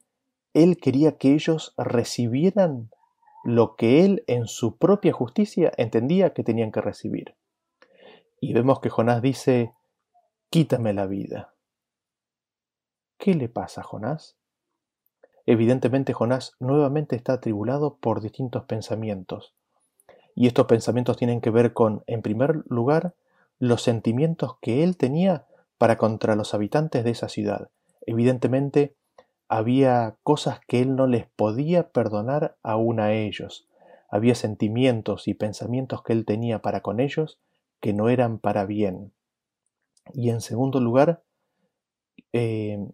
[0.56, 2.90] él quería que ellos recibieran
[3.44, 7.36] lo que él en su propia justicia entendía que tenían que recibir.
[8.42, 9.76] Y vemos que Jonás dice,
[10.50, 11.54] quítame la vida.
[13.20, 14.36] ¿Qué le pasa a Jonás?
[15.46, 19.54] Evidentemente Jonás nuevamente está atribulado por distintos pensamientos.
[20.34, 23.14] Y estos pensamientos tienen que ver con, en primer lugar,
[23.60, 25.46] los sentimientos que él tenía
[25.78, 27.70] para contra los habitantes de esa ciudad.
[28.06, 28.96] Evidentemente,
[29.48, 33.68] había cosas que él no les podía perdonar aún a ellos.
[34.10, 37.40] Había sentimientos y pensamientos que él tenía para con ellos
[37.80, 39.14] que no eran para bien.
[40.14, 41.22] Y en segundo lugar,
[42.34, 42.88] eh,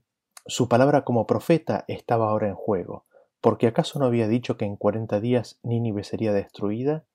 [0.45, 3.05] su palabra como profeta estaba ahora en juego,
[3.41, 7.05] porque acaso no había dicho que en cuarenta días Nínive sería destruida?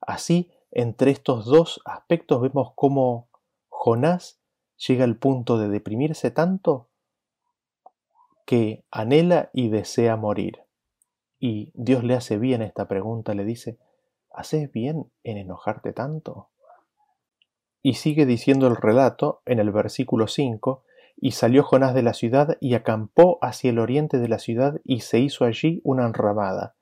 [0.00, 3.28] Así, entre estos dos aspectos vemos cómo
[3.68, 4.40] Jonás
[4.86, 6.88] llega al punto de deprimirse tanto
[8.44, 10.62] que anhela y desea morir.
[11.38, 13.78] Y Dios le hace bien esta pregunta, le dice,
[14.30, 16.48] ¿haces bien en enojarte tanto?
[17.82, 20.84] Y sigue diciendo el relato en el versículo 5
[21.16, 25.00] y salió Jonás de la ciudad y acampó hacia el oriente de la ciudad y
[25.00, 26.74] se hizo allí una enramada,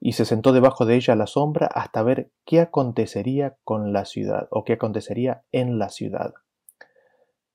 [0.00, 4.04] y se sentó debajo de ella a la sombra hasta ver qué acontecería con la
[4.04, 6.34] ciudad o qué acontecería en la ciudad.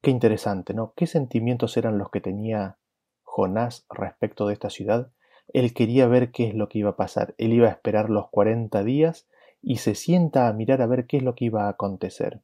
[0.01, 0.93] Qué interesante, ¿no?
[0.95, 2.77] ¿Qué sentimientos eran los que tenía
[3.23, 5.11] Jonás respecto de esta ciudad?
[5.53, 7.35] Él quería ver qué es lo que iba a pasar.
[7.37, 9.27] Él iba a esperar los cuarenta días
[9.61, 12.41] y se sienta a mirar a ver qué es lo que iba a acontecer.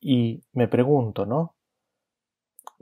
[0.00, 1.56] Y me pregunto, ¿no?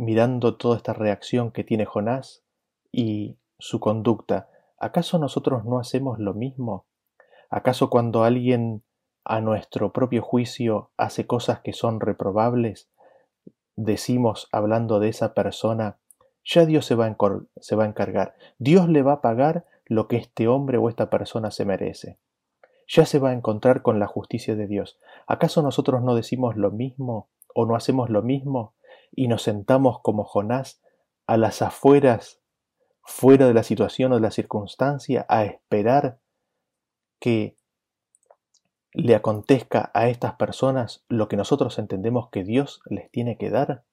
[0.00, 2.42] Mirando toda esta reacción que tiene Jonás
[2.90, 6.86] y su conducta, ¿acaso nosotros no hacemos lo mismo?
[7.50, 8.82] ¿Acaso cuando alguien
[9.24, 12.88] a nuestro propio juicio hace cosas que son reprobables,
[13.76, 15.98] decimos hablando de esa persona,
[16.44, 20.78] ya Dios se va, a encargar, Dios le va a pagar lo que este hombre
[20.78, 22.18] o esta persona se merece.
[22.88, 24.98] Ya se va a encontrar con la justicia de Dios.
[25.26, 28.72] ¿Acaso nosotros no decimos lo mismo o no hacemos lo mismo
[29.12, 30.80] y nos sentamos como Jonás
[31.26, 32.40] a las afueras,
[33.02, 36.20] fuera de la situación o de la circunstancia, a esperar
[37.18, 37.56] que
[38.92, 43.84] le acontezca a estas personas lo que nosotros entendemos que Dios les tiene que dar?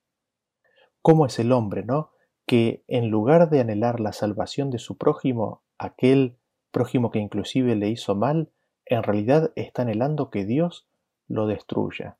[1.01, 2.12] ¿Cómo es el hombre, no?
[2.45, 6.38] Que en lugar de anhelar la salvación de su prójimo, aquel
[6.71, 8.51] prójimo que inclusive le hizo mal,
[8.86, 10.88] en realidad está anhelando que Dios
[11.27, 12.17] lo destruya.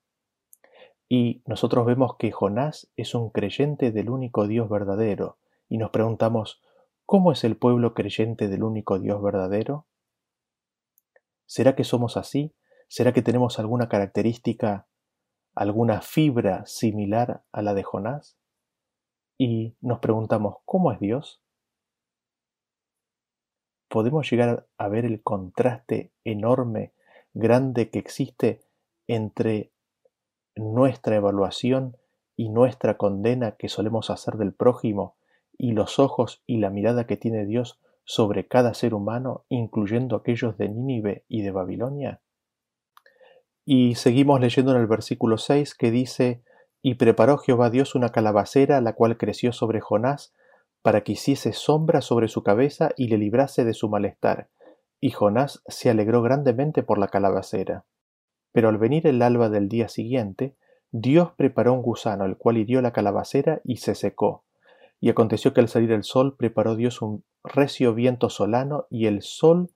[1.10, 5.38] Y nosotros vemos que Jonás es un creyente del único Dios verdadero,
[5.70, 6.62] y nos preguntamos,
[7.06, 9.86] ¿cómo es el pueblo creyente del único Dios verdadero?
[11.46, 12.54] ¿Será que somos así?
[12.90, 14.88] ¿Será que tenemos alguna característica,
[15.56, 18.38] alguna fibra similar a la de Jonás?
[19.38, 21.42] Y nos preguntamos, ¿cómo es Dios?
[23.88, 26.94] Podemos llegar a ver el contraste enorme,
[27.34, 28.66] grande que existe
[29.08, 29.72] entre
[30.58, 31.98] nuestra evaluación
[32.36, 35.16] y nuestra condena que solemos hacer del prójimo
[35.58, 40.58] y los ojos y la mirada que tiene Dios sobre cada ser humano, incluyendo aquellos
[40.58, 42.22] de Nínive y de Babilonia?
[43.66, 46.42] Y seguimos leyendo en el versículo 6 que dice,
[46.82, 50.34] Y preparó Jehová Dios una calabacera, la cual creció sobre Jonás,
[50.82, 54.48] para que hiciese sombra sobre su cabeza y le librase de su malestar.
[55.02, 57.84] Y Jonás se alegró grandemente por la calabacera.
[58.52, 60.56] Pero al venir el alba del día siguiente,
[60.92, 64.44] Dios preparó un gusano, el cual hirió la calabacera y se secó.
[65.00, 69.22] Y aconteció que al salir el sol preparó Dios un recio viento solano, y el
[69.22, 69.70] sol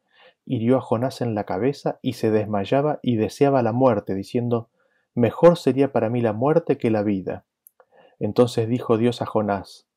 [0.46, 4.70] hirió a Jonás en la cabeza y se desmayaba y deseaba la muerte, diciendo,
[5.14, 7.46] Mejor sería para mí la muerte que la vida.
[8.20, 9.88] Entonces dijo Dios a Jonás,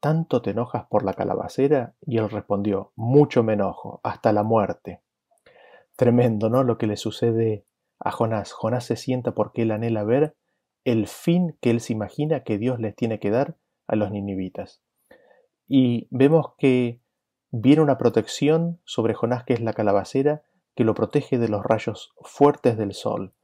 [0.00, 1.94] ¿Tanto te enojas por la calabacera?
[2.06, 5.02] Y él respondió, Mucho me enojo, hasta la muerte.
[5.96, 6.62] Tremendo, ¿no?
[6.64, 7.66] Lo que le sucede
[8.00, 8.52] a Jonás.
[8.52, 10.34] Jonás se sienta porque él anhela ver
[10.84, 14.82] el fin que él se imagina que Dios les tiene que dar a los ninivitas.
[15.68, 17.00] Y vemos que
[17.52, 20.44] Viene una protección sobre Jonás que es la calabacera,
[20.76, 23.34] que lo protege de los rayos fuertes del sol.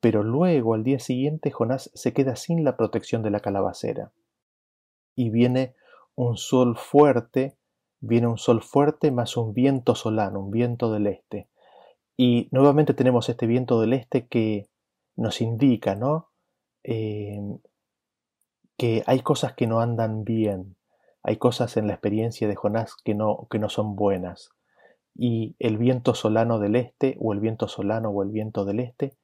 [0.00, 4.12] Pero luego, al día siguiente, Jonás se queda sin la protección de la calabacera.
[5.14, 5.74] Y viene
[6.14, 7.58] un sol fuerte,
[8.00, 11.49] viene un sol fuerte más un viento solano, un viento del este.
[12.22, 14.68] Y nuevamente tenemos este viento del este que
[15.16, 16.28] nos indica, ¿no?
[16.84, 17.40] Eh,
[18.76, 20.76] que hay cosas que no andan bien,
[21.22, 24.50] hay cosas en la experiencia de Jonás que no, que no son buenas.
[25.14, 29.16] Y el viento solano del este, o el viento solano o el viento del este,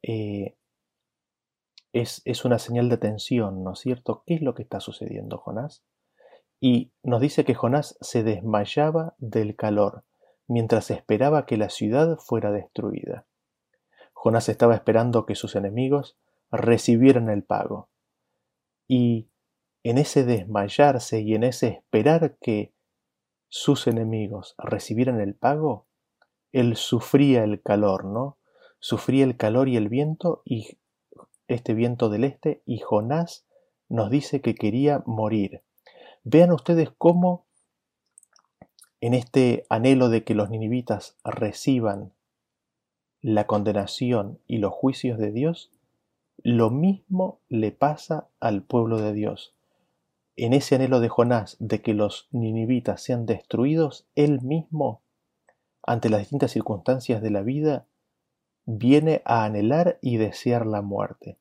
[0.00, 0.56] eh,
[1.92, 4.22] es, es una señal de tensión, ¿no es cierto?
[4.24, 5.84] ¿Qué es lo que está sucediendo, Jonás?
[6.58, 10.04] Y nos dice que Jonás se desmayaba del calor
[10.50, 13.24] mientras esperaba que la ciudad fuera destruida.
[14.12, 16.18] Jonás estaba esperando que sus enemigos
[16.50, 17.88] recibieran el pago.
[18.88, 19.28] Y
[19.84, 22.74] en ese desmayarse y en ese esperar que
[23.48, 25.86] sus enemigos recibieran el pago,
[26.50, 28.36] él sufría el calor, ¿no?
[28.80, 30.78] Sufría el calor y el viento y
[31.46, 33.46] este viento del este y Jonás
[33.88, 35.62] nos dice que quería morir.
[36.24, 37.46] Vean ustedes cómo
[39.00, 42.12] en este anhelo de que los ninivitas reciban
[43.22, 45.70] la condenación y los juicios de Dios,
[46.42, 49.54] lo mismo le pasa al pueblo de Dios
[50.42, 55.02] en ese anhelo de Jonás de que los ninivitas sean destruidos, él mismo,
[55.82, 57.86] ante las distintas circunstancias de la vida,
[58.64, 61.38] viene a anhelar y desear la muerte.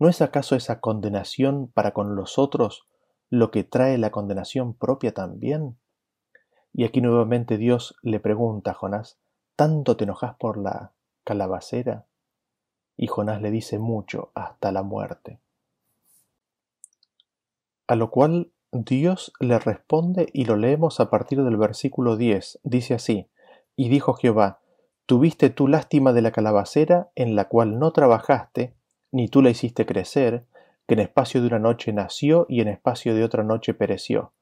[0.00, 2.88] ¿No es acaso esa condenación para con los otros
[3.30, 5.76] lo que trae la condenación propia también?
[6.72, 9.18] Y aquí nuevamente Dios le pregunta a Jonás,
[9.56, 10.92] ¿tanto te enojas por la
[11.24, 12.06] calabacera?
[12.96, 15.38] Y Jonás le dice mucho, hasta la muerte.
[17.86, 22.60] A lo cual Dios le responde y lo leemos a partir del versículo 10.
[22.62, 23.28] Dice así,
[23.76, 24.60] y dijo Jehová,
[25.04, 28.74] ¿tuviste tú lástima de la calabacera en la cual no trabajaste,
[29.10, 30.46] ni tú la hiciste crecer,
[30.86, 34.32] que en espacio de una noche nació y en espacio de otra noche pereció?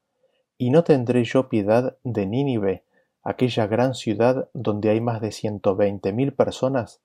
[0.61, 2.85] ¿Y no tendré yo piedad de Nínive,
[3.23, 7.01] aquella gran ciudad donde hay más de ciento veinte mil personas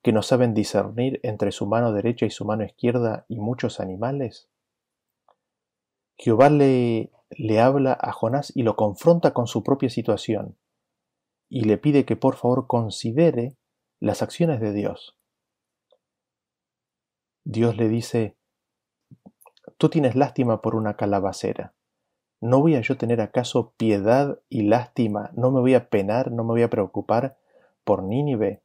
[0.00, 4.48] que no saben discernir entre su mano derecha y su mano izquierda y muchos animales?
[6.18, 10.56] Jehová le, le habla a Jonás y lo confronta con su propia situación
[11.48, 13.56] y le pide que por favor considere
[13.98, 15.18] las acciones de Dios.
[17.42, 18.36] Dios le dice,
[19.78, 21.74] tú tienes lástima por una calabacera.
[22.40, 25.30] ¿No voy a yo tener acaso piedad y lástima?
[25.34, 27.36] ¿No me voy a penar, no me voy a preocupar
[27.84, 28.60] por Nínive,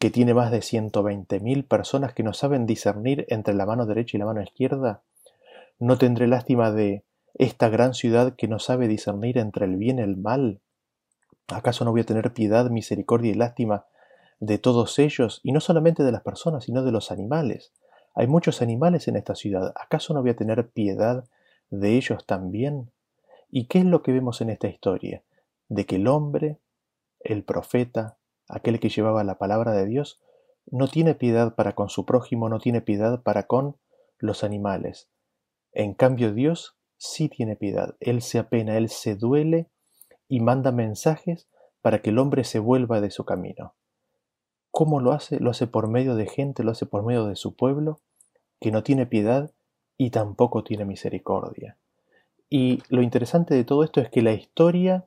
[0.00, 3.86] que tiene más de ciento veinte mil personas que no saben discernir entre la mano
[3.86, 5.02] derecha y la mano izquierda?
[5.78, 7.04] ¿No tendré lástima de
[7.34, 10.60] esta gran ciudad que no sabe discernir entre el bien y el mal?
[11.48, 13.86] ¿Acaso no voy a tener piedad, misericordia y lástima
[14.40, 17.72] de todos ellos, y no solamente de las personas, sino de los animales?
[18.16, 19.72] Hay muchos animales en esta ciudad.
[19.76, 21.24] ¿Acaso no voy a tener piedad
[21.70, 22.90] de ellos también?
[23.50, 25.22] ¿Y qué es lo que vemos en esta historia?
[25.68, 26.58] De que el hombre,
[27.20, 30.20] el profeta, aquel que llevaba la palabra de Dios,
[30.66, 33.76] no tiene piedad para con su prójimo, no tiene piedad para con
[34.18, 35.08] los animales.
[35.72, 37.96] En cambio Dios sí tiene piedad.
[38.00, 39.68] Él se apena, Él se duele
[40.28, 41.48] y manda mensajes
[41.82, 43.74] para que el hombre se vuelva de su camino.
[44.70, 45.38] ¿Cómo lo hace?
[45.38, 48.00] Lo hace por medio de gente, lo hace por medio de su pueblo,
[48.60, 49.52] que no tiene piedad
[49.96, 51.76] y tampoco tiene misericordia.
[52.50, 55.04] Y lo interesante de todo esto es que la historia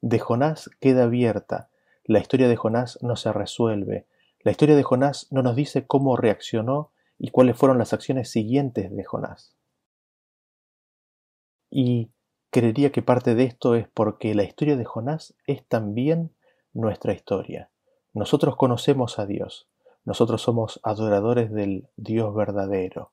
[0.00, 1.70] de Jonás queda abierta,
[2.04, 4.06] la historia de Jonás no se resuelve,
[4.40, 8.94] la historia de Jonás no nos dice cómo reaccionó y cuáles fueron las acciones siguientes
[8.94, 9.56] de Jonás.
[11.70, 12.10] Y
[12.50, 16.34] creería que parte de esto es porque la historia de Jonás es también
[16.72, 17.70] nuestra historia.
[18.12, 19.68] Nosotros conocemos a Dios,
[20.04, 23.12] nosotros somos adoradores del Dios verdadero,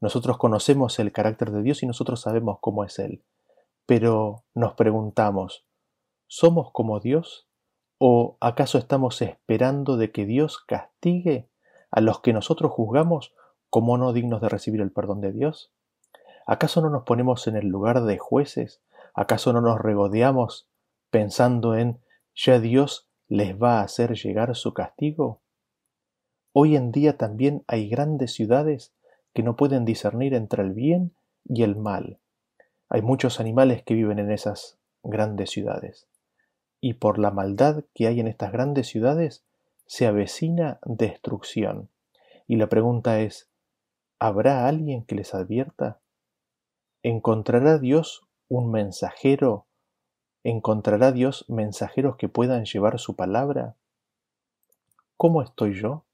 [0.00, 3.24] nosotros conocemos el carácter de Dios y nosotros sabemos cómo es Él.
[3.86, 5.66] Pero nos preguntamos,
[6.26, 7.48] ¿somos como Dios?
[7.98, 11.48] ¿O acaso estamos esperando de que Dios castigue
[11.90, 13.34] a los que nosotros juzgamos
[13.70, 15.72] como no dignos de recibir el perdón de Dios?
[16.46, 18.82] ¿Acaso no nos ponemos en el lugar de jueces?
[19.14, 20.68] ¿Acaso no nos regodeamos
[21.10, 22.00] pensando en
[22.34, 25.42] ya Dios les va a hacer llegar su castigo?
[26.52, 28.94] Hoy en día también hay grandes ciudades
[29.36, 31.14] que no pueden discernir entre el bien
[31.44, 32.18] y el mal.
[32.88, 36.08] Hay muchos animales que viven en esas grandes ciudades.
[36.80, 39.44] Y por la maldad que hay en estas grandes ciudades,
[39.84, 41.90] se avecina destrucción.
[42.46, 43.50] Y la pregunta es,
[44.18, 46.00] ¿habrá alguien que les advierta?
[47.02, 49.66] ¿Encontrará Dios un mensajero
[50.44, 53.76] ¿Encontrará Dios mensajeros que puedan llevar su palabra?
[55.18, 56.04] ¿Cómo estoy yo?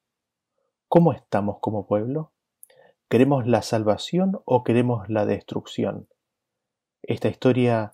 [0.89, 2.32] ¿Cómo estamos como pueblo?
[3.12, 6.08] ¿Queremos la salvación o queremos la destrucción?
[7.02, 7.92] Esta historia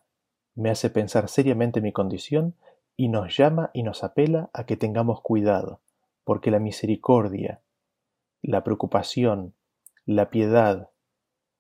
[0.55, 2.55] me hace pensar seriamente mi condición
[2.97, 5.81] y nos llama y nos apela a que tengamos cuidado,
[6.23, 7.63] porque la misericordia,
[8.43, 9.55] la preocupación,
[10.07, 10.91] la piedad,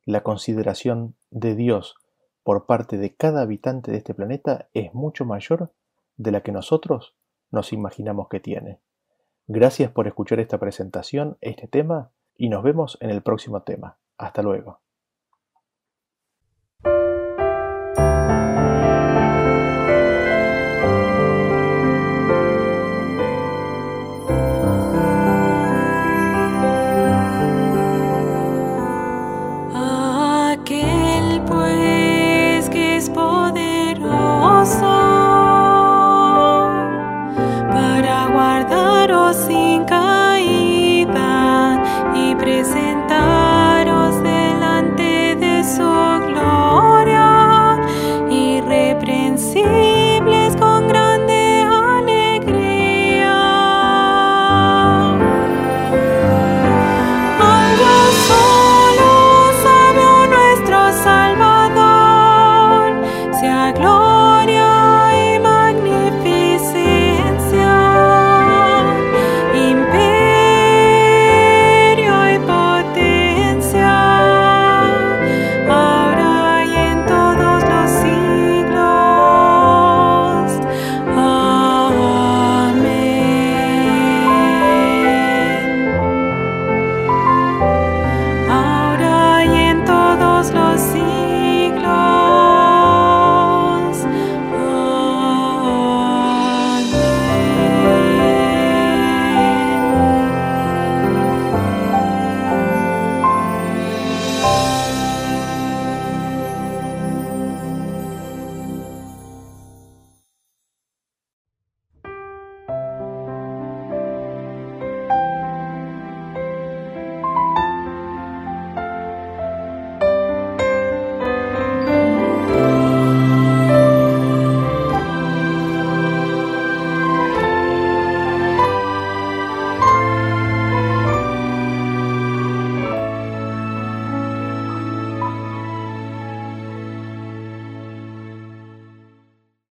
[0.04, 1.96] la consideración de Dios
[2.44, 5.72] por parte de cada habitante de este planeta es mucho mayor
[6.16, 7.16] de la que nosotros
[7.50, 8.78] nos imaginamos que tiene.
[9.48, 13.98] Gracias por escuchar esta presentación, este tema, y nos vemos en el próximo tema.
[14.16, 14.80] Hasta luego.